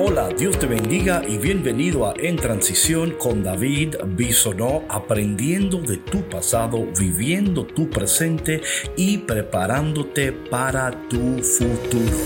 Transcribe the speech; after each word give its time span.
Hola, 0.00 0.28
Dios 0.28 0.56
te 0.60 0.66
bendiga 0.66 1.22
y 1.26 1.38
bienvenido 1.38 2.06
a 2.06 2.14
En 2.16 2.36
Transición 2.36 3.16
con 3.18 3.42
David 3.42 3.96
Bisonó, 4.06 4.84
aprendiendo 4.88 5.78
de 5.78 5.96
tu 5.96 6.22
pasado, 6.28 6.86
viviendo 6.96 7.66
tu 7.66 7.90
presente 7.90 8.62
y 8.94 9.18
preparándote 9.18 10.30
para 10.30 10.92
tu 11.08 11.42
futuro. 11.42 12.16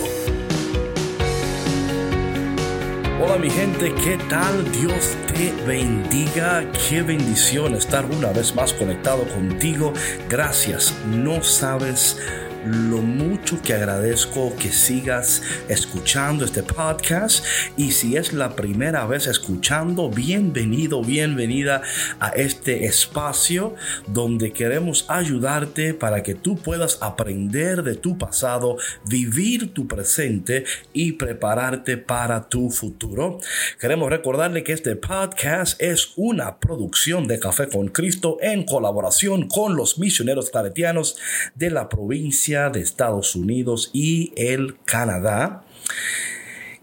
Hola 3.23 3.39
mi 3.39 3.49
gente, 3.49 3.95
¿qué 4.05 4.19
tal? 4.29 4.71
Dios 4.73 5.17
te 5.29 5.55
bendiga. 5.67 6.71
Qué 6.91 7.01
bendición 7.01 7.75
estar 7.75 8.05
una 8.05 8.33
vez 8.33 8.55
más 8.55 8.75
conectado 8.75 9.27
contigo. 9.29 9.95
Gracias. 10.29 10.95
No 11.07 11.43
sabes 11.43 12.19
lo 12.65 12.99
mucho 12.99 13.61
que 13.61 13.75
agradezco 13.75 14.55
que 14.57 14.71
sigas 14.71 15.43
escuchando 15.69 16.45
este 16.45 16.63
podcast 16.63 17.45
y 17.77 17.91
si 17.91 18.17
es 18.17 18.33
la 18.33 18.55
primera 18.55 19.05
vez 19.07 19.27
escuchando, 19.27 20.09
bienvenido, 20.09 21.03
bienvenida 21.03 21.83
a 22.21 22.29
este 22.29 22.85
espacio 22.85 23.75
donde 24.07 24.53
queremos 24.53 25.07
ayudarte 25.09 25.93
para 25.93 26.23
que 26.23 26.35
tú 26.35 26.57
puedas 26.57 26.99
aprender 27.01 27.83
de 27.83 27.97
tu 27.97 28.17
pasado, 28.17 28.77
vivir 29.07 29.75
tu 29.75 29.89
presente 29.89 30.65
y 30.93 31.13
prepararte 31.13 31.97
para 31.97 32.49
tu 32.49 32.71
futuro. 32.71 33.41
Queremos 33.81 34.09
recordarle 34.09 34.63
que 34.63 34.73
este 34.73 34.95
podcast 34.95 35.83
es 35.83 36.13
una 36.17 36.61
producción 36.61 37.27
de 37.27 37.41
Café 37.41 37.69
con 37.69 37.89
Cristo 37.89 38.39
en 38.41 38.65
colaboración 38.65 39.49
con 39.49 39.75
los 39.75 39.99
misioneros 39.99 40.51
claretianos 40.51 41.17
de 41.57 41.71
la 41.71 41.89
provincia 41.89 42.52
de 42.53 42.81
Estados 42.81 43.35
Unidos 43.35 43.91
y 43.95 44.33
el 44.37 44.77
Canadá. 44.85 45.65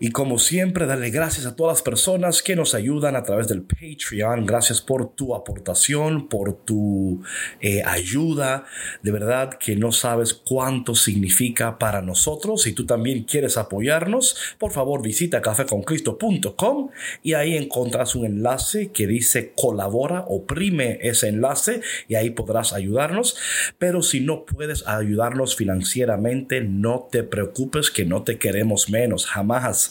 Y 0.02 0.12
como 0.12 0.39
siempre, 0.39 0.85
darle 0.85 1.09
gracias 1.09 1.45
a 1.45 1.58
todas 1.58 1.77
las 1.77 1.81
personas 1.81 2.41
que 2.41 2.55
nos 2.55 2.73
ayudan 2.73 3.17
a 3.17 3.23
través 3.23 3.50
del 3.50 3.64
Patreon. 3.64 4.45
Gracias 4.45 4.80
por 4.80 5.14
tu 5.14 5.36
aportación, 5.36 6.30
por 6.30 6.53
tu 6.53 7.22
eh, 7.59 7.83
ayuda. 7.86 8.64
De 9.03 9.11
verdad 9.11 9.50
que 9.59 9.75
no 9.75 9.92
sabes 9.92 10.33
cuánto 10.33 10.95
significa 10.95 11.77
para 11.77 12.02
nosotros. 12.02 12.61
Si 12.61 12.72
tú 12.72 12.86
también 12.86 13.23
quieres 13.23 13.58
apoyarnos, 13.58 14.38
por 14.58 14.72
favor 14.72 15.02
visita 15.02 15.42
cafeconcristo.com 15.42 16.89
y 17.22 17.33
ahí 17.33 17.58
encontrarás 17.58 18.16
un 18.16 18.25
enlace 18.25 18.92
que 18.92 19.05
dice 19.05 19.52
colabora, 19.53 20.23
oprime 20.27 21.00
ese 21.02 21.27
enlace 21.27 21.81
y 22.08 22.16
ahí 22.16 22.30
podrás 22.30 22.72
ayudarnos. 22.72 23.36
Pero 23.77 24.02
si 24.02 24.22
no 24.22 24.45
puedes 24.45 24.88
ayudarnos 24.88 25.58
financieramente, 25.58 26.61
no 26.61 27.09
te 27.11 27.23
preocupes 27.23 27.92
que 27.92 28.05
no 28.05 28.23
te 28.23 28.38
queremos 28.38 28.89
menos. 28.89 29.25
Jamás 29.25 29.89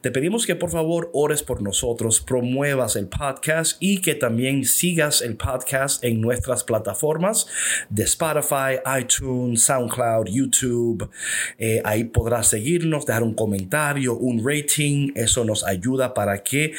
te 0.00 0.10
pedimos 0.10 0.46
que 0.46 0.56
por 0.56 0.70
favor 0.70 1.10
ores 1.12 1.42
por 1.42 1.62
nosotros, 1.62 2.20
promuevas 2.20 2.96
el 2.96 3.08
podcast 3.08 3.76
y 3.80 4.00
que 4.00 4.14
también 4.14 4.64
sigas 4.64 5.22
el 5.22 5.36
podcast 5.36 6.02
en 6.04 6.20
nuestras 6.20 6.64
plataformas 6.64 7.46
de 7.88 8.04
Spotify, 8.04 8.80
iTunes, 9.00 9.62
SoundCloud, 9.62 10.26
YouTube. 10.28 11.10
Eh, 11.58 11.80
ahí 11.84 12.04
podrás 12.04 12.48
seguirnos, 12.48 13.06
dejar 13.06 13.22
un 13.22 13.34
comentario, 13.34 14.16
un 14.16 14.42
rating. 14.44 15.12
Eso 15.14 15.44
nos 15.44 15.64
ayuda 15.64 16.14
para 16.14 16.42
que 16.42 16.72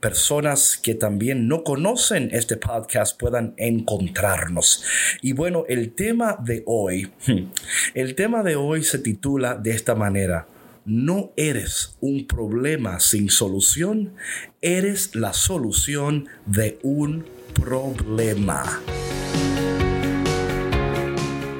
personas 0.00 0.76
que 0.76 0.94
también 0.94 1.48
no 1.48 1.64
conocen 1.64 2.30
este 2.32 2.56
podcast 2.56 3.18
puedan 3.18 3.54
encontrarnos. 3.56 4.84
Y 5.22 5.32
bueno, 5.32 5.64
el 5.68 5.92
tema 5.92 6.36
de 6.42 6.62
hoy, 6.66 7.10
el 7.94 8.14
tema 8.14 8.42
de 8.42 8.56
hoy 8.56 8.82
se 8.82 8.98
titula 8.98 9.54
de 9.54 9.70
esta 9.70 9.94
manera 9.94 10.46
no 10.84 11.32
eres 11.36 11.96
un 12.00 12.26
problema 12.26 13.00
sin 13.00 13.30
solución, 13.30 14.14
eres 14.60 15.14
la 15.14 15.32
solución 15.32 16.28
de 16.46 16.78
un 16.82 17.24
problema. 17.54 18.80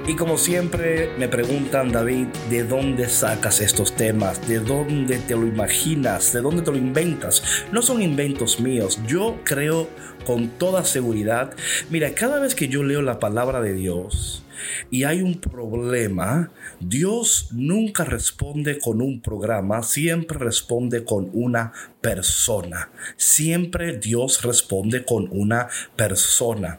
Y 0.07 0.17
como 0.17 0.37
siempre 0.37 1.09
me 1.19 1.29
preguntan, 1.29 1.91
David, 1.91 2.27
¿de 2.51 2.65
dónde 2.65 3.09
sacas 3.09 3.63
estos 3.63 3.97
temas? 3.97 4.47
¿De 4.47 4.59
dónde 4.61 5.19
te 5.19 5.35
lo 5.35 5.47
imaginas? 5.47 6.35
¿De 6.35 6.43
dónde 6.43 6.61
te 6.61 6.71
lo 6.71 6.77
inventas? 6.77 7.43
No 7.73 7.81
son 7.81 8.03
inventos 8.03 8.61
míos. 8.61 9.01
Yo 9.07 9.41
creo 9.45 9.89
con 10.27 10.51
toda 10.51 10.85
seguridad. 10.85 11.55
Mira, 11.89 12.15
cada 12.15 12.39
vez 12.39 12.55
que 12.55 12.69
yo 12.69 12.85
leo 12.85 13.01
la 13.01 13.19
palabra 13.19 13.63
de 13.63 13.73
Dios, 13.73 14.44
y 14.91 15.05
hay 15.05 15.23
un 15.23 15.41
problema, 15.41 16.51
Dios 16.81 17.49
nunca 17.53 18.05
responde 18.05 18.79
con 18.79 19.01
un 19.01 19.21
programa, 19.21 19.83
siempre 19.83 20.39
responde 20.39 21.05
con 21.05 21.31
una 21.33 21.73
persona. 22.05 22.91
Siempre 23.17 23.97
Dios 23.97 24.43
responde 24.43 25.07
con 25.07 25.27
una 25.31 25.69
persona. 25.97 26.79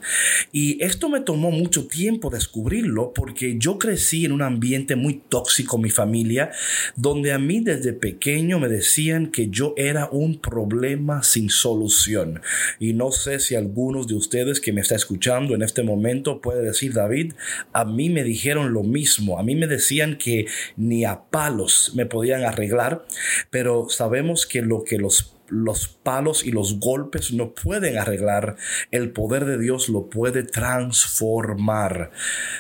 Y 0.51 0.83
esto 0.83 1.09
me 1.09 1.19
tomó 1.19 1.49
mucho 1.49 1.87
tiempo 1.87 2.29
descubrirlo 2.29 3.11
porque 3.11 3.55
yo 3.57 3.79
crecí 3.79 4.25
en 4.25 4.33
un 4.33 4.43
ambiente 4.43 4.95
muy 4.95 5.23
tóxico, 5.27 5.79
mi 5.79 5.89
familia, 5.89 6.51
donde 6.95 7.31
a 7.31 7.39
mí 7.39 7.59
desde 7.59 7.93
pequeño 7.93 8.59
me 8.59 8.67
decían 8.67 9.31
que 9.31 9.49
yo 9.49 9.73
era 9.77 10.09
un 10.11 10.39
problema 10.39 11.23
sin 11.23 11.49
solución. 11.49 12.41
Y 12.79 12.93
no 12.93 13.11
sé 13.11 13.39
si 13.39 13.55
algunos 13.55 14.05
de 14.07 14.13
ustedes 14.13 14.59
que 14.59 14.73
me 14.73 14.81
está 14.81 14.95
escuchando 14.95 15.55
en 15.55 15.63
este 15.63 15.81
momento 15.81 16.39
puede 16.39 16.61
decir, 16.61 16.93
David, 16.93 17.33
a 17.73 17.85
mí 17.85 18.09
me 18.09 18.23
dijeron 18.23 18.73
lo 18.73 18.83
mismo. 18.83 19.39
A 19.39 19.43
mí 19.43 19.55
me 19.55 19.67
decían 19.67 20.17
que 20.17 20.47
ni 20.77 21.05
a 21.05 21.21
palos 21.29 21.91
me 21.95 22.05
podían 22.05 22.43
arreglar, 22.43 23.05
pero 23.49 23.87
sabemos 23.89 24.45
que 24.45 24.61
lo 24.61 24.83
que 24.83 24.97
los 24.97 25.35
los 25.47 25.87
palos 25.87 26.43
y 26.43 26.51
los 26.51 26.79
golpes 26.79 27.31
no 27.31 27.53
pueden 27.53 27.97
arreglar, 27.97 28.55
el 28.91 29.11
poder 29.11 29.45
de 29.45 29.59
Dios 29.59 29.89
lo 29.89 30.09
puede 30.09 30.43
transformar. 30.43 32.11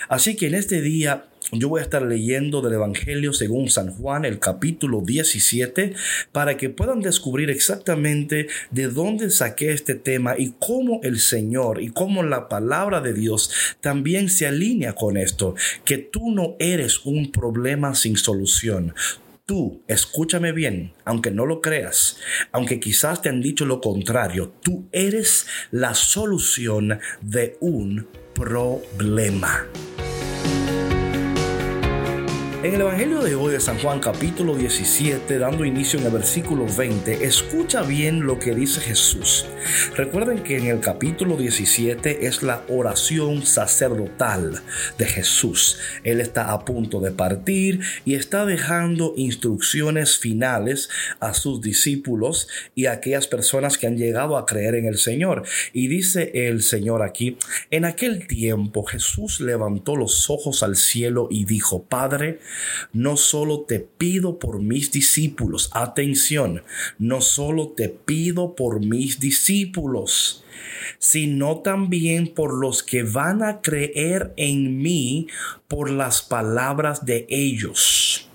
Así 0.07 0.35
que 0.35 0.47
en 0.47 0.55
este 0.55 0.81
día 0.81 1.25
yo 1.51 1.69
voy 1.69 1.79
a 1.79 1.83
estar 1.83 2.01
leyendo 2.01 2.61
del 2.61 2.73
Evangelio 2.73 3.31
según 3.31 3.69
San 3.69 3.91
Juan, 3.91 4.25
el 4.25 4.39
capítulo 4.39 5.01
17, 5.01 5.93
para 6.31 6.57
que 6.57 6.69
puedan 6.69 7.01
descubrir 7.01 7.49
exactamente 7.49 8.47
de 8.71 8.87
dónde 8.87 9.29
saqué 9.29 9.71
este 9.71 9.95
tema 9.95 10.35
y 10.37 10.53
cómo 10.59 11.01
el 11.03 11.19
Señor 11.19 11.81
y 11.81 11.89
cómo 11.89 12.23
la 12.23 12.49
palabra 12.49 12.99
de 13.01 13.13
Dios 13.13 13.51
también 13.79 14.29
se 14.29 14.47
alinea 14.47 14.93
con 14.93 15.17
esto, 15.17 15.55
que 15.83 15.97
tú 15.97 16.31
no 16.31 16.55
eres 16.59 17.05
un 17.05 17.31
problema 17.31 17.93
sin 17.93 18.17
solución. 18.17 18.95
Tú, 19.45 19.83
escúchame 19.87 20.51
bien, 20.51 20.93
aunque 21.03 21.29
no 21.29 21.45
lo 21.45 21.61
creas, 21.61 22.17
aunque 22.51 22.79
quizás 22.79 23.21
te 23.21 23.29
han 23.29 23.41
dicho 23.41 23.67
lo 23.67 23.79
contrario, 23.79 24.51
tú 24.63 24.87
eres 24.91 25.45
la 25.69 25.93
solución 25.93 26.99
de 27.21 27.55
un 27.59 28.07
problema. 28.33 29.67
En 32.65 32.73
el 32.73 32.81
Evangelio 32.81 33.21
de 33.21 33.35
hoy 33.35 33.53
de 33.53 33.59
San 33.59 33.77
Juan 33.77 33.99
capítulo 33.99 34.55
17, 34.55 35.37
dando 35.37 35.65
inicio 35.65 35.99
en 35.99 36.07
el 36.07 36.11
versículo 36.11 36.65
20, 36.65 37.23
escucha 37.23 37.83
bien 37.83 38.25
lo 38.25 38.39
que 38.39 38.55
dice 38.55 38.81
Jesús. 38.81 39.45
Recuerden 39.95 40.39
que 40.41 40.57
en 40.57 40.65
el 40.65 40.79
capítulo 40.79 41.37
17 41.37 42.25
es 42.25 42.41
la 42.41 42.63
oración 42.67 43.45
sacerdotal 43.45 44.63
de 44.97 45.05
Jesús. 45.05 45.77
Él 46.03 46.19
está 46.19 46.53
a 46.53 46.65
punto 46.65 46.99
de 47.01 47.11
partir 47.11 47.81
y 48.03 48.15
está 48.15 48.47
dejando 48.47 49.13
instrucciones 49.15 50.17
finales 50.17 50.89
a 51.19 51.35
sus 51.35 51.61
discípulos 51.61 52.47
y 52.73 52.87
a 52.87 52.93
aquellas 52.93 53.27
personas 53.27 53.77
que 53.77 53.85
han 53.85 53.97
llegado 53.97 54.37
a 54.37 54.47
creer 54.47 54.73
en 54.73 54.85
el 54.85 54.97
Señor. 54.97 55.43
Y 55.71 55.87
dice 55.87 56.31
el 56.33 56.63
Señor 56.63 57.03
aquí, 57.03 57.37
en 57.69 57.85
aquel 57.85 58.25
tiempo 58.25 58.85
Jesús 58.85 59.39
levantó 59.39 59.95
los 59.95 60.31
ojos 60.31 60.63
al 60.63 60.75
cielo 60.75 61.27
y 61.29 61.45
dijo, 61.45 61.83
Padre, 61.83 62.39
no 62.93 63.17
solo 63.17 63.61
te 63.61 63.79
pido 63.79 64.39
por 64.39 64.61
mis 64.61 64.91
discípulos, 64.91 65.69
atención, 65.73 66.63
no 66.97 67.21
solo 67.21 67.69
te 67.69 67.89
pido 67.89 68.55
por 68.55 68.85
mis 68.85 69.19
discípulos, 69.19 70.43
sino 70.99 71.59
también 71.59 72.27
por 72.33 72.53
los 72.53 72.83
que 72.83 73.03
van 73.03 73.43
a 73.43 73.61
creer 73.61 74.33
en 74.37 74.81
mí 74.81 75.27
por 75.67 75.89
las 75.89 76.21
palabras 76.21 77.05
de 77.05 77.25
ellos. 77.29 78.29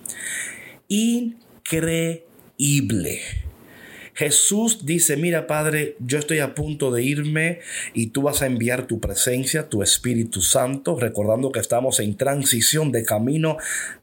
Increíble. 0.89 2.25
Jesús 4.15 4.85
dice, 4.85 5.17
mira 5.17 5.47
Padre, 5.47 5.97
yo 5.99 6.19
estoy 6.19 6.41
a 6.41 6.55
punto 6.55 6.91
de 6.91 7.03
irme 7.03 7.61
y 7.95 8.09
tú 8.09 8.23
vas 8.23 8.43
a 8.43 8.47
enviar 8.47 8.87
tu 8.87 9.01
presencia, 9.01 9.69
tu 9.69 9.83
Espíritu 9.83 10.43
Santo, 10.43 10.99
recordando 10.99 11.53
que 11.53 11.61
estamos 11.61 12.01
en 12.01 12.17
transición 12.17 12.93
de 12.93 13.05
camino 13.05 13.57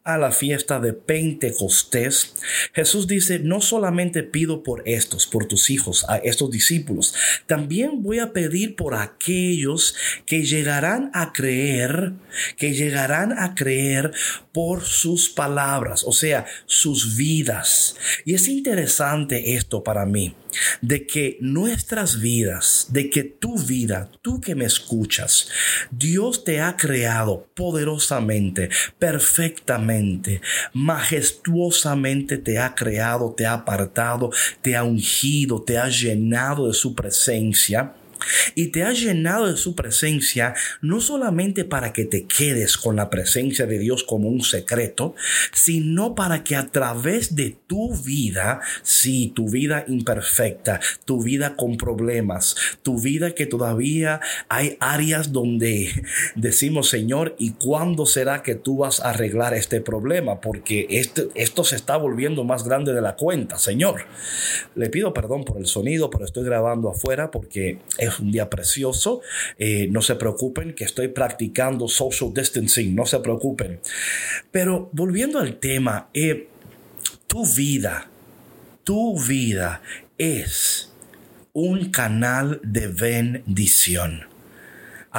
a 0.03 0.17
la 0.17 0.31
fiesta 0.31 0.79
de 0.79 0.93
Pentecostés. 0.93 2.33
Jesús 2.73 3.07
dice, 3.07 3.39
no 3.39 3.61
solamente 3.61 4.23
pido 4.23 4.63
por 4.63 4.81
estos, 4.85 5.27
por 5.27 5.45
tus 5.45 5.69
hijos, 5.69 6.05
a 6.07 6.17
estos 6.17 6.49
discípulos, 6.49 7.13
también 7.45 8.01
voy 8.01 8.19
a 8.19 8.31
pedir 8.31 8.75
por 8.75 8.95
aquellos 8.95 9.95
que 10.25 10.43
llegarán 10.43 11.11
a 11.13 11.33
creer, 11.33 12.13
que 12.55 12.73
llegarán 12.73 13.33
a 13.37 13.53
creer 13.53 14.11
por 14.53 14.83
sus 14.83 15.29
palabras, 15.29 16.03
o 16.05 16.13
sea, 16.13 16.45
sus 16.65 17.15
vidas. 17.17 17.95
Y 18.25 18.33
es 18.33 18.47
interesante 18.47 19.55
esto 19.55 19.83
para 19.83 20.06
mí, 20.07 20.35
de 20.81 21.05
que 21.05 21.37
nuestras 21.41 22.19
vidas, 22.19 22.87
de 22.89 23.09
que 23.09 23.23
tu 23.23 23.57
vida, 23.59 24.09
tú 24.21 24.41
que 24.41 24.55
me 24.55 24.65
escuchas, 24.65 25.49
Dios 25.91 26.43
te 26.43 26.61
ha 26.61 26.75
creado 26.75 27.47
poderosamente, 27.53 28.69
perfectamente, 28.97 30.41
majestuosamente 30.73 32.37
te 32.37 32.59
ha 32.59 32.73
creado, 32.73 33.33
te 33.35 33.45
ha 33.45 33.53
apartado, 33.53 34.31
te 34.61 34.75
ha 34.75 34.83
ungido, 34.83 35.61
te 35.61 35.77
ha 35.77 35.87
llenado 35.89 36.67
de 36.67 36.73
su 36.73 36.95
presencia 36.95 37.93
y 38.55 38.67
te 38.67 38.83
ha 38.83 38.91
llenado 38.91 39.47
de 39.51 39.57
su 39.57 39.75
presencia 39.75 40.53
no 40.81 41.01
solamente 41.01 41.63
para 41.63 41.93
que 41.93 42.05
te 42.05 42.25
quedes 42.25 42.77
con 42.77 42.95
la 42.95 43.09
presencia 43.09 43.65
de 43.65 43.79
Dios 43.79 44.03
como 44.03 44.29
un 44.29 44.41
secreto, 44.41 45.15
sino 45.53 46.15
para 46.15 46.43
que 46.43 46.55
a 46.55 46.67
través 46.67 47.35
de 47.35 47.57
tu 47.67 47.95
vida, 47.95 48.61
sí, 48.83 49.31
tu 49.35 49.49
vida 49.49 49.85
imperfecta, 49.87 50.79
tu 51.05 51.21
vida 51.21 51.55
con 51.55 51.77
problemas, 51.77 52.55
tu 52.83 52.99
vida 52.99 53.31
que 53.31 53.45
todavía 53.45 54.19
hay 54.49 54.77
áreas 54.79 55.31
donde 55.31 55.91
decimos, 56.35 56.89
Señor, 56.89 57.35
¿y 57.37 57.51
cuándo 57.51 58.05
será 58.05 58.43
que 58.43 58.55
tú 58.55 58.77
vas 58.77 58.99
a 58.99 59.09
arreglar 59.09 59.53
este 59.53 59.81
problema? 59.81 60.41
Porque 60.41 60.87
este, 60.89 61.27
esto 61.35 61.63
se 61.63 61.75
está 61.75 61.97
volviendo 61.97 62.43
más 62.43 62.63
grande 62.63 62.93
de 62.93 63.01
la 63.01 63.15
cuenta, 63.15 63.57
Señor. 63.57 64.05
Le 64.75 64.89
pido 64.89 65.13
perdón 65.13 65.43
por 65.43 65.57
el 65.57 65.67
sonido, 65.67 66.09
pero 66.09 66.25
estoy 66.25 66.43
grabando 66.43 66.89
afuera 66.89 67.31
porque 67.31 67.79
un 68.19 68.31
día 68.31 68.49
precioso. 68.49 69.21
Eh, 69.57 69.87
no 69.89 70.01
se 70.01 70.15
preocupen 70.15 70.73
que 70.73 70.83
estoy 70.83 71.09
practicando 71.09 71.87
social 71.87 72.33
distancing, 72.33 72.95
no 72.95 73.05
se 73.05 73.19
preocupen. 73.19 73.79
Pero 74.51 74.89
volviendo 74.93 75.39
al 75.39 75.59
tema, 75.59 76.09
eh, 76.13 76.47
tu 77.27 77.45
vida, 77.45 78.09
tu 78.83 79.19
vida 79.19 79.81
es 80.17 80.91
un 81.53 81.89
canal 81.91 82.59
de 82.63 82.87
bendición. 82.87 84.36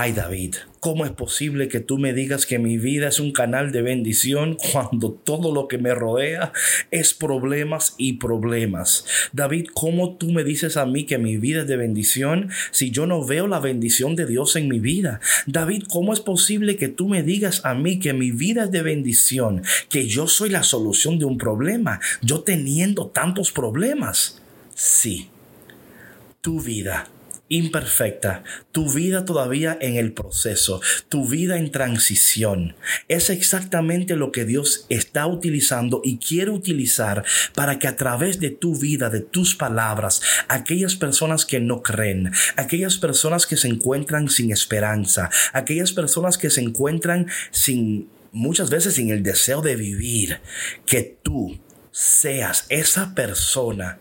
Ay 0.00 0.12
David, 0.12 0.54
¿cómo 0.78 1.04
es 1.04 1.10
posible 1.10 1.66
que 1.66 1.80
tú 1.80 1.98
me 1.98 2.12
digas 2.12 2.46
que 2.46 2.60
mi 2.60 2.78
vida 2.78 3.08
es 3.08 3.18
un 3.18 3.32
canal 3.32 3.72
de 3.72 3.82
bendición 3.82 4.56
cuando 4.70 5.10
todo 5.10 5.52
lo 5.52 5.66
que 5.66 5.76
me 5.76 5.92
rodea 5.92 6.52
es 6.92 7.14
problemas 7.14 7.96
y 7.98 8.12
problemas? 8.12 9.04
David, 9.32 9.66
¿cómo 9.74 10.16
tú 10.16 10.30
me 10.30 10.44
dices 10.44 10.76
a 10.76 10.86
mí 10.86 11.04
que 11.04 11.18
mi 11.18 11.36
vida 11.36 11.62
es 11.62 11.66
de 11.66 11.76
bendición 11.76 12.48
si 12.70 12.92
yo 12.92 13.08
no 13.08 13.26
veo 13.26 13.48
la 13.48 13.58
bendición 13.58 14.14
de 14.14 14.26
Dios 14.26 14.54
en 14.54 14.68
mi 14.68 14.78
vida? 14.78 15.18
David, 15.46 15.82
¿cómo 15.90 16.12
es 16.12 16.20
posible 16.20 16.76
que 16.76 16.86
tú 16.86 17.08
me 17.08 17.24
digas 17.24 17.64
a 17.64 17.74
mí 17.74 17.98
que 17.98 18.12
mi 18.12 18.30
vida 18.30 18.66
es 18.66 18.70
de 18.70 18.82
bendición, 18.82 19.64
que 19.88 20.06
yo 20.06 20.28
soy 20.28 20.50
la 20.50 20.62
solución 20.62 21.18
de 21.18 21.24
un 21.24 21.38
problema, 21.38 21.98
yo 22.22 22.44
teniendo 22.44 23.08
tantos 23.08 23.50
problemas? 23.50 24.40
Sí, 24.76 25.28
tu 26.40 26.60
vida 26.60 27.08
imperfecta, 27.48 28.44
tu 28.72 28.92
vida 28.92 29.24
todavía 29.24 29.76
en 29.80 29.96
el 29.96 30.12
proceso, 30.12 30.80
tu 31.08 31.26
vida 31.26 31.58
en 31.58 31.70
transición. 31.70 32.76
Es 33.08 33.30
exactamente 33.30 34.16
lo 34.16 34.32
que 34.32 34.44
Dios 34.44 34.86
está 34.88 35.26
utilizando 35.26 36.00
y 36.04 36.18
quiere 36.18 36.50
utilizar 36.50 37.24
para 37.54 37.78
que 37.78 37.88
a 37.88 37.96
través 37.96 38.40
de 38.40 38.50
tu 38.50 38.76
vida, 38.76 39.10
de 39.10 39.20
tus 39.20 39.54
palabras, 39.54 40.20
aquellas 40.48 40.96
personas 40.96 41.44
que 41.44 41.60
no 41.60 41.82
creen, 41.82 42.32
aquellas 42.56 42.98
personas 42.98 43.46
que 43.46 43.56
se 43.56 43.68
encuentran 43.68 44.28
sin 44.28 44.52
esperanza, 44.52 45.30
aquellas 45.52 45.92
personas 45.92 46.38
que 46.38 46.50
se 46.50 46.60
encuentran 46.60 47.26
sin 47.50 48.08
muchas 48.32 48.70
veces 48.70 48.94
sin 48.94 49.10
el 49.10 49.22
deseo 49.22 49.62
de 49.62 49.76
vivir, 49.76 50.40
que 50.86 51.18
tú 51.22 51.58
seas 51.90 52.66
esa 52.68 53.14
persona 53.14 53.98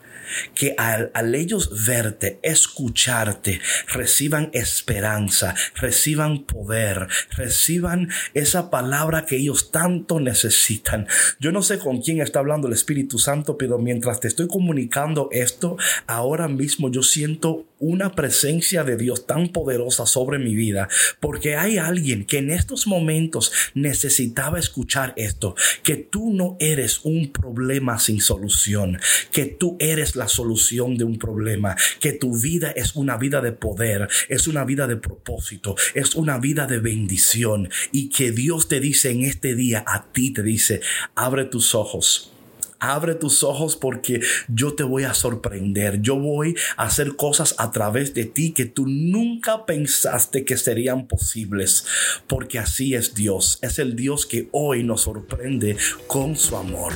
que 0.55 0.75
al, 0.77 1.11
ellos 1.35 1.85
verte, 1.85 2.39
escucharte, 2.41 3.61
reciban 3.93 4.49
esperanza, 4.53 5.55
reciban 5.75 6.43
poder, 6.43 7.07
reciban 7.31 8.09
esa 8.33 8.69
palabra 8.69 9.25
que 9.25 9.37
ellos 9.37 9.71
tanto 9.71 10.19
necesitan. 10.19 11.07
Yo 11.39 11.51
no 11.51 11.61
sé 11.61 11.79
con 11.79 12.01
quién 12.01 12.21
está 12.21 12.39
hablando 12.39 12.67
el 12.67 12.73
Espíritu 12.73 13.19
Santo, 13.19 13.57
pero 13.57 13.77
mientras 13.77 14.19
te 14.19 14.27
estoy 14.27 14.47
comunicando 14.47 15.29
esto, 15.31 15.77
ahora 16.07 16.47
mismo 16.47 16.89
yo 16.91 17.03
siento 17.03 17.65
una 17.79 18.13
presencia 18.13 18.83
de 18.83 18.97
Dios 18.97 19.25
tan 19.25 19.49
poderosa 19.49 20.05
sobre 20.05 20.39
mi 20.39 20.55
vida, 20.55 20.87
porque 21.19 21.55
hay 21.55 21.77
alguien 21.77 22.25
que 22.25 22.39
en 22.39 22.51
estos 22.51 22.87
momentos 22.87 23.51
necesitaba 23.73 24.59
escuchar 24.59 25.13
esto, 25.17 25.55
que 25.83 25.95
tú 25.95 26.33
no 26.33 26.57
eres 26.59 27.01
un 27.03 27.31
problema 27.31 27.99
sin 27.99 28.21
solución, 28.21 28.99
que 29.31 29.45
tú 29.45 29.77
eres 29.79 30.15
la 30.15 30.27
solución 30.27 30.97
de 30.97 31.03
un 31.03 31.17
problema, 31.17 31.75
que 31.99 32.13
tu 32.13 32.39
vida 32.39 32.71
es 32.71 32.95
una 32.95 33.17
vida 33.17 33.41
de 33.41 33.51
poder, 33.51 34.07
es 34.29 34.47
una 34.47 34.65
vida 34.65 34.87
de 34.87 34.97
propósito, 34.97 35.75
es 35.93 36.15
una 36.15 36.39
vida 36.39 36.67
de 36.67 36.79
bendición 36.79 37.69
y 37.91 38.09
que 38.09 38.31
Dios 38.31 38.67
te 38.67 38.79
dice 38.79 39.11
en 39.11 39.23
este 39.23 39.55
día, 39.55 39.83
a 39.87 40.11
ti 40.11 40.31
te 40.31 40.43
dice, 40.43 40.81
abre 41.15 41.45
tus 41.45 41.75
ojos. 41.75 42.33
Abre 42.79 43.15
tus 43.15 43.43
ojos 43.43 43.75
porque 43.75 44.21
yo 44.47 44.73
te 44.73 44.83
voy 44.83 45.03
a 45.03 45.13
sorprender. 45.13 46.01
Yo 46.01 46.15
voy 46.15 46.55
a 46.75 46.83
hacer 46.83 47.15
cosas 47.15 47.55
a 47.57 47.71
través 47.71 48.13
de 48.13 48.25
ti 48.25 48.51
que 48.51 48.65
tú 48.65 48.85
nunca 48.87 49.65
pensaste 49.65 50.45
que 50.45 50.57
serían 50.57 51.07
posibles. 51.07 51.85
Porque 52.27 52.59
así 52.59 52.95
es 52.95 53.13
Dios. 53.13 53.59
Es 53.61 53.79
el 53.79 53.95
Dios 53.95 54.25
que 54.25 54.49
hoy 54.51 54.83
nos 54.83 55.01
sorprende 55.01 55.77
con 56.07 56.35
su 56.35 56.55
amor. 56.55 56.93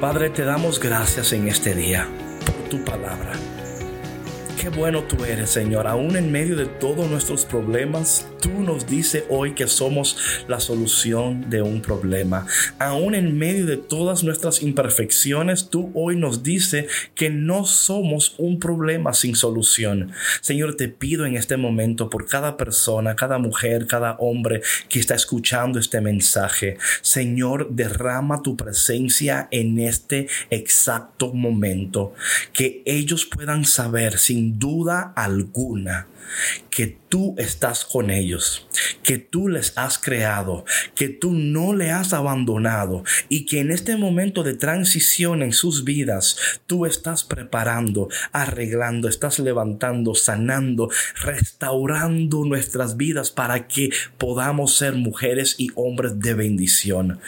Padre, 0.00 0.30
te 0.30 0.44
damos 0.44 0.78
gracias 0.78 1.32
en 1.32 1.48
este 1.48 1.74
día 1.74 2.08
por 2.46 2.68
tu 2.68 2.84
palabra. 2.84 3.32
Qué 4.58 4.70
bueno 4.70 5.04
tú 5.04 5.24
eres, 5.24 5.50
Señor. 5.50 5.86
Aún 5.86 6.16
en 6.16 6.32
medio 6.32 6.56
de 6.56 6.66
todos 6.66 7.08
nuestros 7.08 7.44
problemas, 7.44 8.26
tú 8.40 8.50
nos 8.50 8.88
dices 8.88 9.22
hoy 9.28 9.52
que 9.54 9.68
somos 9.68 10.16
la 10.48 10.58
solución 10.58 11.48
de 11.48 11.62
un 11.62 11.80
problema. 11.80 12.44
Aún 12.80 13.14
en 13.14 13.38
medio 13.38 13.66
de 13.66 13.76
todas 13.76 14.24
nuestras 14.24 14.60
imperfecciones, 14.60 15.70
tú 15.70 15.92
hoy 15.94 16.16
nos 16.16 16.42
dices 16.42 16.86
que 17.14 17.30
no 17.30 17.64
somos 17.66 18.34
un 18.36 18.58
problema 18.58 19.14
sin 19.14 19.36
solución. 19.36 20.10
Señor, 20.40 20.74
te 20.74 20.88
pido 20.88 21.24
en 21.24 21.36
este 21.36 21.56
momento 21.56 22.10
por 22.10 22.26
cada 22.26 22.56
persona, 22.56 23.14
cada 23.14 23.38
mujer, 23.38 23.86
cada 23.86 24.16
hombre 24.18 24.62
que 24.88 24.98
está 24.98 25.14
escuchando 25.14 25.78
este 25.78 26.00
mensaje. 26.00 26.78
Señor, 27.00 27.68
derrama 27.70 28.42
tu 28.42 28.56
presencia 28.56 29.46
en 29.52 29.78
este 29.78 30.26
exacto 30.50 31.32
momento. 31.32 32.12
Que 32.52 32.82
ellos 32.86 33.24
puedan 33.24 33.64
saber 33.64 34.18
duda 34.56 35.12
alguna 35.16 36.06
que 36.70 36.98
tú 37.08 37.34
estás 37.38 37.84
con 37.84 38.10
ellos, 38.10 38.66
que 39.02 39.18
tú 39.18 39.48
les 39.48 39.76
has 39.76 39.98
creado, 39.98 40.64
que 40.94 41.08
tú 41.08 41.32
no 41.32 41.74
le 41.74 41.90
has 41.90 42.12
abandonado 42.12 43.02
y 43.28 43.46
que 43.46 43.60
en 43.60 43.70
este 43.70 43.96
momento 43.96 44.42
de 44.42 44.54
transición 44.54 45.42
en 45.42 45.52
sus 45.52 45.84
vidas 45.84 46.36
tú 46.66 46.86
estás 46.86 47.24
preparando, 47.24 48.08
arreglando, 48.32 49.08
estás 49.08 49.38
levantando, 49.38 50.14
sanando, 50.14 50.90
restaurando 51.22 52.44
nuestras 52.44 52.96
vidas 52.96 53.30
para 53.30 53.66
que 53.66 53.90
podamos 54.18 54.76
ser 54.76 54.94
mujeres 54.94 55.54
y 55.58 55.70
hombres 55.74 56.20
de 56.20 56.34
bendición. 56.34 57.20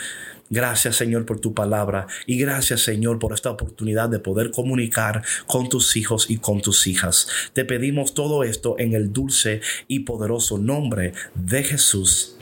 Gracias 0.52 0.96
Señor 0.96 1.26
por 1.26 1.38
tu 1.38 1.54
palabra 1.54 2.08
y 2.26 2.36
gracias 2.36 2.80
Señor 2.80 3.20
por 3.20 3.32
esta 3.32 3.50
oportunidad 3.50 4.08
de 4.08 4.18
poder 4.18 4.50
comunicar 4.50 5.22
con 5.46 5.68
tus 5.68 5.96
hijos 5.96 6.28
y 6.28 6.38
con 6.38 6.60
tus 6.60 6.88
hijas. 6.88 7.28
Te 7.52 7.64
pedimos 7.64 8.14
todo 8.14 8.42
esto 8.42 8.74
en 8.80 8.94
el 8.94 9.12
dulce 9.12 9.60
y 9.86 10.00
poderoso 10.00 10.58
nombre 10.58 11.12
de 11.36 11.62
Jesús. 11.62 12.36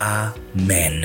Amén. 0.00 1.02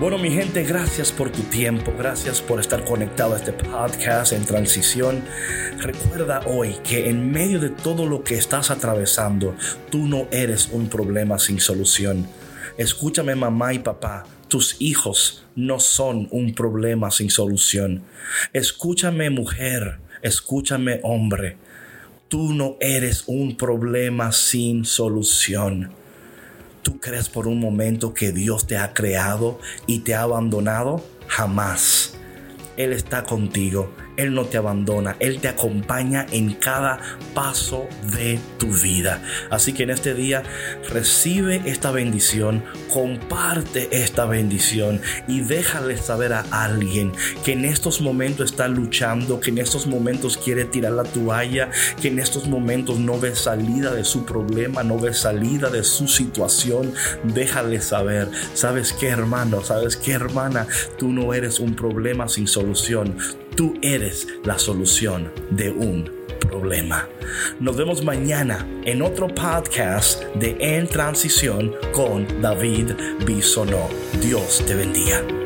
Bueno, 0.00 0.18
mi 0.18 0.30
gente, 0.30 0.64
gracias 0.64 1.12
por 1.12 1.30
tu 1.30 1.42
tiempo, 1.42 1.92
gracias 1.98 2.40
por 2.40 2.60
estar 2.60 2.84
conectado 2.84 3.34
a 3.34 3.36
este 3.36 3.52
podcast 3.52 4.32
en 4.32 4.44
transición. 4.44 5.22
Recuerda 5.80 6.40
hoy 6.46 6.76
que 6.82 7.10
en 7.10 7.30
medio 7.30 7.60
de 7.60 7.68
todo 7.68 8.06
lo 8.06 8.24
que 8.24 8.36
estás 8.36 8.70
atravesando, 8.70 9.54
tú 9.90 10.06
no 10.06 10.28
eres 10.30 10.70
un 10.72 10.88
problema 10.88 11.38
sin 11.38 11.60
solución. 11.60 12.26
Escúchame 12.76 13.36
mamá 13.36 13.72
y 13.72 13.78
papá, 13.78 14.24
Tus 14.48 14.76
hijos 14.80 15.44
no 15.54 15.78
son 15.78 16.28
un 16.30 16.54
problema 16.54 17.10
sin 17.10 17.30
solución. 17.30 18.02
Escúchame 18.52 19.30
mujer, 19.30 19.98
escúchame 20.22 21.00
hombre. 21.02 21.56
Tú 22.28 22.52
no 22.52 22.76
eres 22.80 23.24
un 23.26 23.56
problema 23.56 24.32
sin 24.32 24.84
solución. 24.84 25.92
¿Tú 26.82 26.98
crees 27.00 27.28
por 27.28 27.46
un 27.46 27.60
momento 27.60 28.12
que 28.12 28.32
Dios 28.32 28.66
te 28.66 28.76
ha 28.76 28.92
creado 28.92 29.60
y 29.86 30.00
te 30.00 30.14
ha 30.14 30.22
abandonado? 30.22 31.04
Jamás. 31.28 32.14
Él 32.76 32.92
está 32.92 33.22
contigo 33.22 33.94
él 34.16 34.34
no 34.34 34.44
te 34.44 34.56
abandona, 34.56 35.16
Él 35.20 35.40
te 35.40 35.48
acompaña 35.48 36.26
en 36.30 36.54
cada 36.54 37.00
paso 37.34 37.88
de 38.16 38.38
tu 38.58 38.68
vida. 38.68 39.22
Así 39.50 39.72
que 39.72 39.82
en 39.82 39.90
este 39.90 40.14
día 40.14 40.42
recibe 40.90 41.62
esta 41.64 41.90
bendición, 41.90 42.64
comparte 42.92 43.88
esta 43.90 44.24
bendición 44.26 45.00
y 45.26 45.40
déjale 45.40 45.96
saber 45.96 46.32
a 46.32 46.44
alguien 46.50 47.12
que 47.44 47.52
en 47.52 47.64
estos 47.64 48.00
momentos 48.00 48.52
está 48.52 48.68
luchando, 48.68 49.40
que 49.40 49.50
en 49.50 49.58
estos 49.58 49.86
momentos 49.86 50.36
quiere 50.36 50.64
tirar 50.64 50.92
la 50.92 51.04
toalla, 51.04 51.70
que 52.00 52.08
en 52.08 52.18
estos 52.18 52.46
momentos 52.46 52.98
no 52.98 53.18
ve 53.18 53.34
salida 53.34 53.92
de 53.92 54.04
su 54.04 54.24
problema, 54.24 54.82
no 54.82 54.98
ve 54.98 55.12
salida 55.12 55.70
de 55.70 55.82
su 55.82 56.06
situación. 56.06 56.94
Déjale 57.24 57.80
saber, 57.80 58.28
¿sabes 58.54 58.92
qué 58.92 59.08
hermano? 59.08 59.62
¿Sabes 59.64 59.96
qué 59.96 60.12
hermana? 60.12 60.66
Tú 60.98 61.12
no 61.12 61.34
eres 61.34 61.58
un 61.58 61.74
problema 61.74 62.28
sin 62.28 62.46
solución 62.46 63.16
Tú 63.56 63.74
eres 63.82 64.26
la 64.44 64.58
solución 64.58 65.30
de 65.50 65.70
un 65.70 66.10
problema. 66.40 67.08
Nos 67.60 67.76
vemos 67.76 68.02
mañana 68.04 68.66
en 68.84 69.00
otro 69.00 69.28
podcast 69.28 70.24
de 70.34 70.56
En 70.60 70.88
Transición 70.88 71.72
con 71.92 72.26
David 72.42 72.92
Bisonó. 73.24 73.88
Dios 74.20 74.62
te 74.66 74.74
bendiga. 74.74 75.43